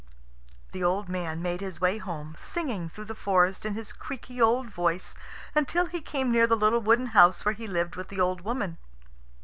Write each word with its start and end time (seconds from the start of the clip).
The 0.71 0.83
old 0.83 1.09
man 1.09 1.43
made 1.43 1.61
his 1.61 1.79
way 1.79 1.99
home, 1.99 2.33
singing 2.35 2.89
through 2.89 3.03
the 3.05 3.13
forest 3.13 3.67
in 3.67 3.75
his 3.75 3.93
creaky 3.93 4.41
old 4.41 4.67
voice 4.67 5.13
until 5.53 5.85
he 5.85 6.01
came 6.01 6.31
near 6.31 6.47
the 6.47 6.57
little 6.57 6.81
wooden 6.81 7.05
house 7.13 7.45
where 7.45 7.53
he 7.53 7.67
lived 7.67 7.95
with 7.95 8.07
the 8.07 8.19
old 8.19 8.41
woman. 8.41 8.79